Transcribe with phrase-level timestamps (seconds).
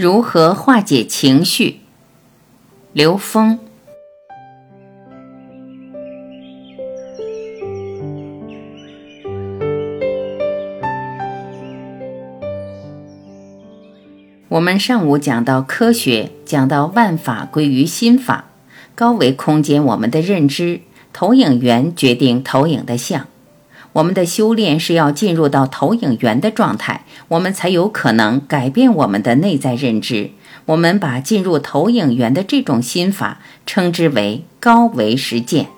[0.00, 1.80] 如何化解情绪？
[2.92, 3.58] 刘峰。
[14.46, 18.44] 我们上午讲到科学，讲到万法归于心法，
[18.94, 23.26] 高维空间我们的认知，投影源决定投影的像。
[23.94, 30.30] 我们的修炼是要进入到投影源的状态，我们才有可能改变我们的内在认知。
[30.66, 35.68] 我们把进入投影源的这种心法称之为高维实践。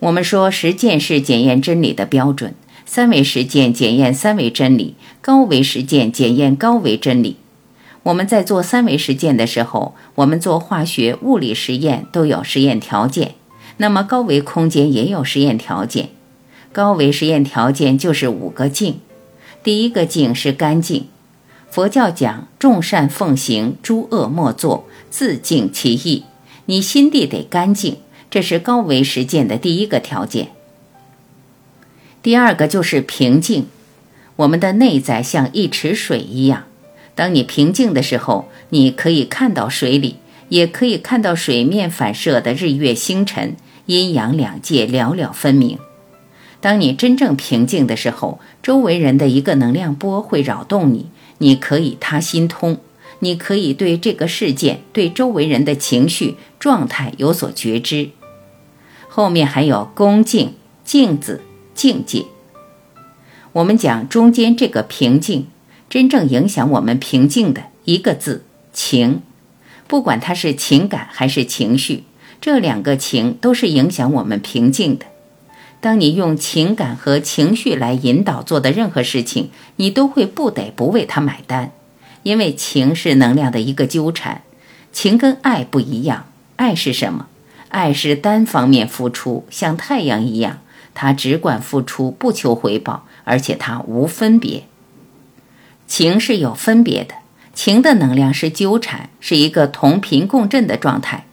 [0.00, 7.38] 我们说实践是检验真理的标准，三维实践检验三维真理，高维实践检验高维真理。
[8.02, 13.34] 我们在做三维实践的时候，我们做化学、物理实验都有实验条件，
[13.78, 16.10] 那么高维空间也有实验条件。
[16.74, 18.98] 高维实验条件就是五个净，
[19.62, 21.06] 第一个净是干净。
[21.70, 26.24] 佛教讲众善奉行，诸恶莫作，自净其意。
[26.64, 30.48] 你心地得干净，这是高维实践的第一个条件。
[32.20, 33.66] 第二个就是平静，
[34.34, 36.64] 我们的内在像一池水一样，
[37.14, 40.16] 当你平静的时候，你可以看到水里，
[40.48, 43.54] 也可以看到水面反射的日月星辰，
[43.86, 45.78] 阴阳两界寥寥分明。
[46.64, 52.78] 当你真正平静的时候，周围人的一个能量波会扰动你，你可以他心通，
[53.18, 58.12] 你可以对这个事件、对周围人的情绪状态有所觉知。
[59.08, 61.42] 后面还有恭敬、镜子、
[61.74, 62.24] 境界。
[63.52, 65.48] 我们讲中间这个平静，
[65.90, 68.42] 真正影响我们平静的一个字——
[68.72, 69.20] 情。
[69.86, 72.04] 不管它是情感还是情绪，
[72.40, 75.04] 这两个情都是影响我们平静的。
[75.84, 81.72] 当你用情感和情绪来引导做的任何事情，你都会不得不为他买单，
[82.22, 84.40] 因为情是能量的一个纠缠。
[84.94, 86.24] 情跟爱不一样，
[86.56, 87.26] 爱是什么？
[87.68, 90.60] 爱是单方面付出，像太阳一样，
[90.94, 94.64] 它只管付出，不求回报，而且它无分别。
[95.86, 97.16] 情是有分别的，
[97.52, 101.26] 情的能量是纠缠，是一个同频共振的状态。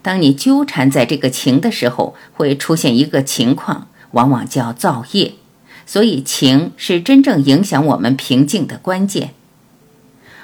[0.00, 3.88] 当你纠缠在这个情的时候，会出现一个情况。
[4.12, 5.34] 往往叫造业，
[5.86, 9.30] 所以情是真正影响我们平静的关键。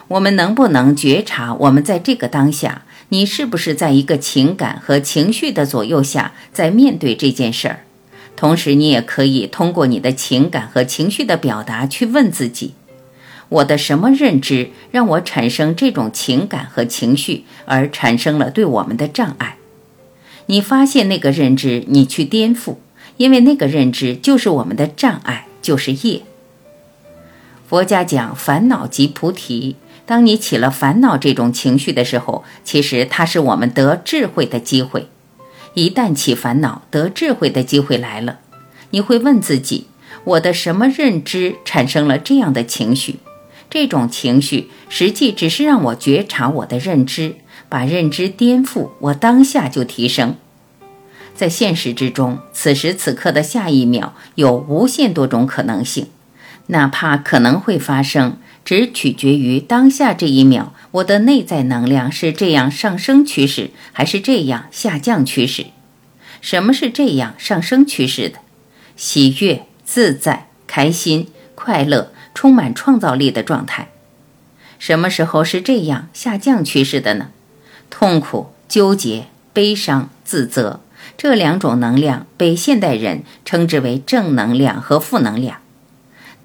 [0.09, 7.81] 我们能不能觉察，我们在这个当下，你是不是在一个情感和情绪的左右下，在面对这件事儿？
[8.37, 12.75] 同时，你也可以通过你的情感和情绪的表达去问自己：
[13.49, 19.57] 我的什么认知让我产生这种情感和情绪，而产生了对我们的障碍？
[20.47, 22.77] 你发现那个认知，你去颠覆。
[23.17, 26.23] 因为那个认知就是我们的障碍，就是业。
[27.69, 35.09] 佛家讲烦恼即菩提，当你起了烦恼这种情绪的时候，其实它是我们得智慧的机会。
[35.75, 38.39] 一旦起烦恼，得智慧的机会来了，
[38.91, 39.89] 你会问自己：
[40.25, 43.17] 我的什么认知产生了这样的情绪？
[43.69, 47.35] 这种情绪实际只是让我觉察我的认知，
[47.69, 50.37] 把认知颠覆，我当下就提升。
[51.37, 56.09] 在现实之中，此时此刻的下一秒有无限多种可能性，
[56.69, 65.67] 哪怕可能会发生，只取决于当下这一秒，我的内在能量是这样上升趋势，还是这样下降趋势？
[66.41, 68.39] 什么是这样上升趋势的？
[68.97, 73.89] 喜悦、自在、开心、快乐、充满创造力的状态。
[74.79, 77.29] 什么时候是这样下降趋势的呢？
[77.91, 80.81] 痛苦、纠结、悲伤、自责。
[81.17, 85.59] 这两种能量被现代人称之为正能量和负能量。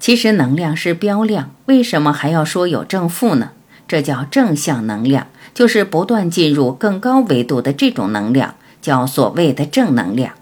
[0.00, 3.50] 其实能量是标量，为什么还要说有正负呢？
[3.86, 10.32] 这叫正向能量，就是不断进入更高维度的这种能量，叫所谓的正能量。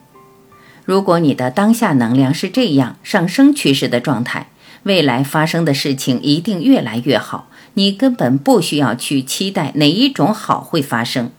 [0.85, 4.49] 如果你的当下能量是这样上升趋势的状态，
[4.85, 7.49] 未来发生的事情一定越来越好。
[7.75, 11.31] 你根本不需要去期待哪一种好会发生，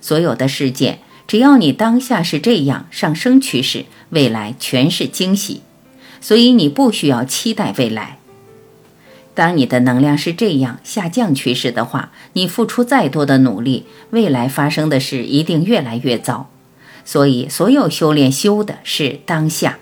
[0.00, 1.00] 所有的事件。
[1.26, 5.62] 只要你当下是这样上升趋势，未来全是惊喜，
[6.20, 8.18] 所以你不需要期待未来。
[9.34, 16.48] 当你的能量是这样下降趋势的话，你付出再多的努力，未来发生的事一定越来越糟。
[17.04, 19.78] 所以，所有修炼修的是当下。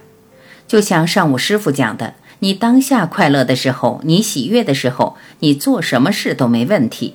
[0.67, 7.15] 就像上午师傅讲的，你当下快乐的时候，你喜悦的时候，你做什么事都没问题。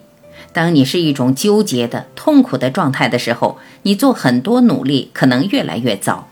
[0.60, 6.28] 当你是一种纠结的、痛苦的状态的时候，你做很多努力可能越来越糟。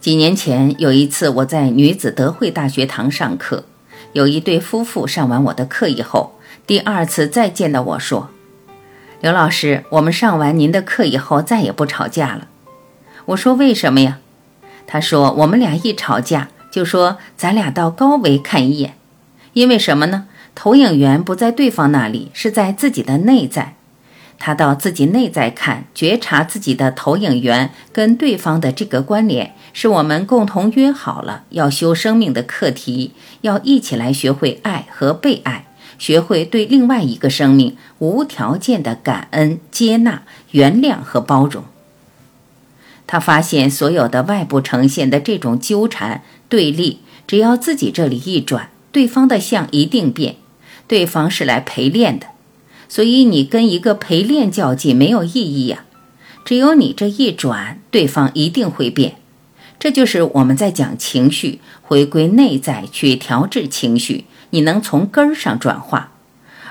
[0.00, 3.66] 几年前有一次，我在女子德惠大学堂上课，
[4.14, 8.30] 有一对夫妇上完我的课以后，第二次再见到我说
[9.22, 12.48] ：“刘老师，我们上完您的课以后再也不吵架了。”
[13.26, 14.18] 我说：“为什么呀？”
[14.88, 18.96] 他说：“我们俩一吵架，就说咱俩到高维看一眼，
[19.52, 20.26] 因为什么呢？
[20.54, 23.74] 投影源不在对方那里，是在自己的内在。
[24.38, 33.12] 他到自己内在看，觉察自己的投影源跟对方的这个关联，是我们共同约好了要修生命的课题，
[33.42, 35.66] 要一起来学会爱和被爱，
[35.96, 41.62] 学会对另外一个生命无条件的感恩、接纳、原谅和包容。
[43.06, 46.98] 他发现所有的外部呈现的这种纠缠对立，
[47.28, 50.34] 只要自己这里一转，对方的相一定变。
[50.92, 52.26] 对方是来陪练的。
[52.86, 55.86] 所以你跟一个陪练较劲没有意义呀，
[56.44, 59.14] 只有你这一转，对方一定会变。
[59.78, 66.12] 这就是我们在讲情绪，回归内在去调制情绪，你能从根儿上转化。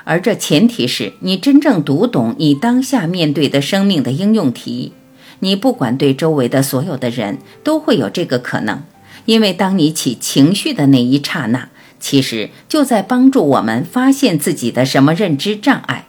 [0.04, 4.92] 而这前提是你真正读懂你当下面对的生命的应用题。
[5.40, 8.84] 你不管对周围的所有的人都会有这个可能，
[9.24, 11.68] 因为当你起情绪的那一刹那，
[12.02, 16.08] 其实就在帮助我们发现自己的什么认知障碍。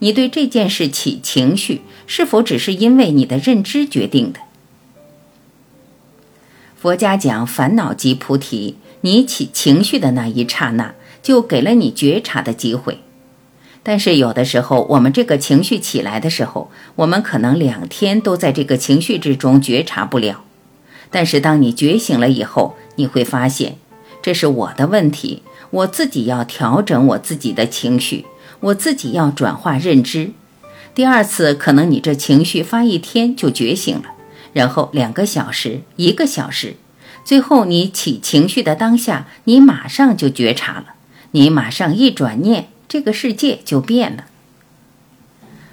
[0.00, 4.40] 你对这件事起情绪，是否只是因为你的认知决定的？
[6.76, 13.00] 佛家讲烦恼即菩提，你起情绪的那一刹那，就给了你觉察的机会。
[13.82, 20.44] 但是有的时候，我们这个情绪起来的时候，我们可能两天都在这个情绪之中觉察不了。
[21.10, 23.76] 但是当你觉醒了以后，你会发现，
[24.22, 28.26] 这是我的问题，我自己要调整我自己的情绪。
[28.60, 30.32] 我自己要转化认知，
[30.94, 34.04] 第二次可能你这情绪发一天就觉醒了，
[34.52, 36.76] 然后两个小时、一个小时，
[37.24, 40.88] 最后你起情绪的当下，你马上就觉察了，
[41.30, 44.26] 你马上一转念，这个世界就变了。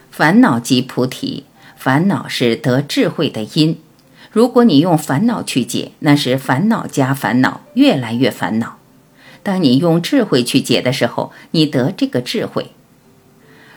[0.09, 1.43] 烦恼即菩提，
[1.75, 3.77] 烦恼是得智慧的因。
[4.37, 8.77] 如果你用烦恼去解，那是烦恼加烦恼，越来越烦恼。
[9.41, 12.67] 当你用智慧去解的时候，你得这个智慧。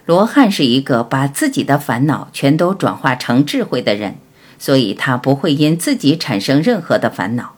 [0.04, 4.16] 罗汉是一个把自己的烦恼全都转化成智慧的人，
[4.58, 7.54] 所以他不会因自己产生任何的烦恼。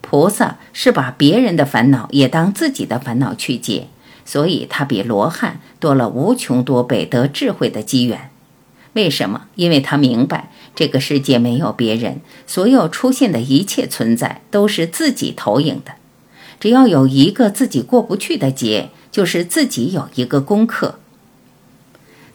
[0.00, 3.86] 菩萨是把别人的烦恼也当自己的烦恼去解，
[4.24, 8.30] 所以他比罗汉多了无穷多倍得智慧的机缘。
[8.94, 9.46] 为什么？
[9.54, 15.92] 因为他明白这个世界没有别人，所有出现的一切存在都是自己投影的。
[16.58, 20.98] 只要有一个自己过不去的劫，就是自己有一个功课。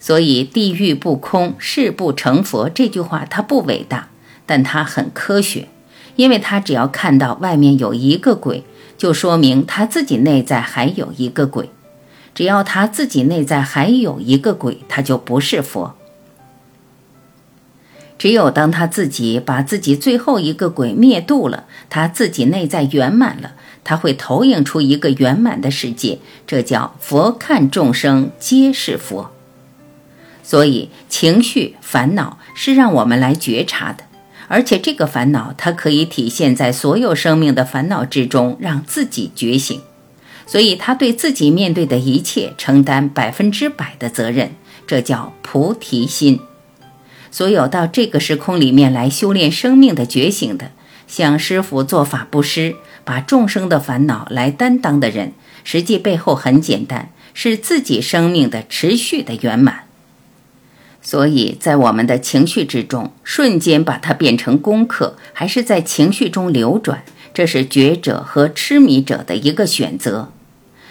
[0.00, 4.08] 所以“地狱不空，誓不成佛”这句话它不伟大，
[4.46, 5.68] 但它很科学，
[6.16, 8.64] 因为他只要看到外面有一个鬼，
[8.96, 11.70] 就说明他自己内在还有一个鬼。
[12.34, 15.94] 只要他自己内在还有一个鬼，他就不是佛。
[18.24, 23.52] 只有当他自己把自己最后一个鬼灭度了，他自己内在圆满了，
[23.84, 29.30] 他会投影出一个圆满的世界，这叫佛看众生皆是佛。
[30.42, 34.04] 所以，情绪烦恼是让我们来觉察的，
[34.48, 39.82] 而且这个烦恼它可以体现在所有生命的烦恼之中，让自己觉醒。
[40.46, 44.52] 所以，他对自己面对的一切承担百分之百的责任，
[44.86, 46.40] 这叫菩提心。
[47.34, 50.70] 所有到这个时空里面来修炼生命的觉醒的，
[51.08, 55.32] 向师傅做法布施，把众生的烦恼来担当的人，
[55.64, 59.86] 实际背后很简单，是自己生命的持续的圆满。
[61.02, 67.02] 所以在我们的情绪之中，瞬间把它变成功课，还是在情绪中流转，
[67.34, 70.30] 这是觉者和痴迷者的一个选择。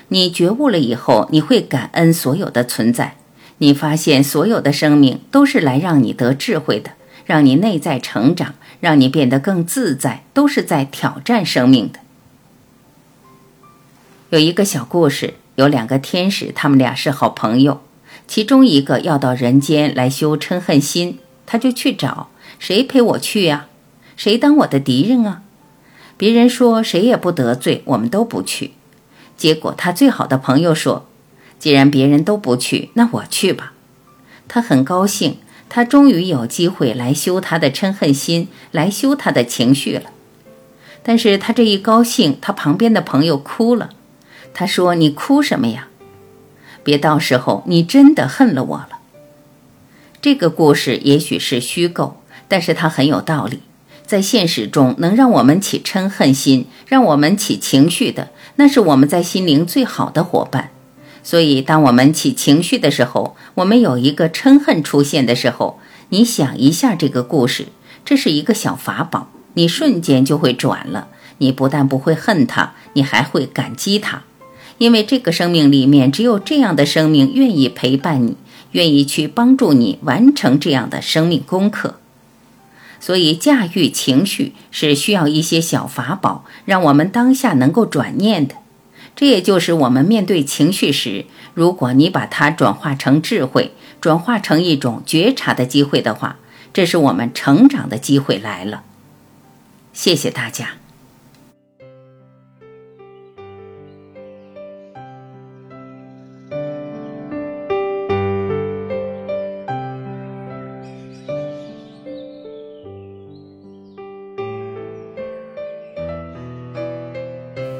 [0.09, 3.15] 你觉悟了以后，你会感恩所有的存在，
[3.59, 6.91] 你发现所有的生命都是来让你得智慧的，
[7.25, 11.99] 让你内在成长，让你变得更自在，都是在挑战生命的。
[14.29, 17.81] 有一个小故事，有两个天使，他们俩是好朋友。
[18.27, 23.67] 其中一个要到人间来修嗔恨心，他就去找谁陪我去呀？
[24.15, 25.43] 谁当我的敌人啊？
[26.17, 28.71] 别人说谁也不得罪，我们都不去。
[29.35, 31.05] 结果他最好的朋友说
[31.63, 33.71] ：“既然别人都不去，那我去吧。”
[34.49, 35.37] 他很高兴，
[35.69, 40.09] 他终于有机会来修他的嗔恨心，来修他的情绪了。
[41.03, 43.91] 但是他这一高兴，他旁边的朋友哭了。
[44.53, 45.87] 他说：“你哭什么呀？”
[46.83, 48.99] 别到时候你真的恨了我了。
[50.21, 52.17] 这个故事也许是虚构，
[52.49, 53.61] 但是它很有道理。
[54.05, 60.71] 在现实中，能让我们起嗔恨心、让我们起情绪的，那是我们在心灵最好的伙伴。
[61.23, 67.67] 所以，当我们起情绪的时候，我们有一个嗔恨出现的时候，你想一下这个故事，
[68.03, 71.07] 这是一个小法宝，你瞬间就会转了。
[71.39, 74.23] 你不但不会恨他，你还会感激他，
[74.77, 78.37] 因为这个生命里面只有这样的生命愿意陪伴你，
[78.71, 81.95] 愿意去帮助你完成这样的生命功课。
[82.99, 88.55] 所以，驾驭情绪是需要一些小法宝，让我们当下能够转念的。
[89.15, 96.37] 这也就是我们面对情绪时，如果你把它转化成智慧，转化成一种觉察的机会的话，
[96.73, 98.83] 这是我们成长的机会来了。
[99.93, 100.69] 谢谢大家。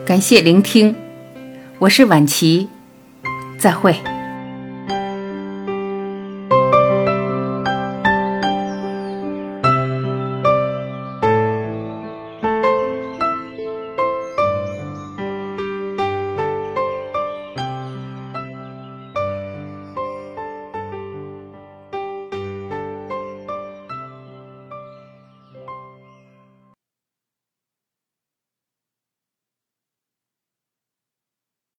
[0.06, 1.03] 感谢聆听。
[1.84, 2.70] 我是晚琪，
[3.60, 4.13] 再会。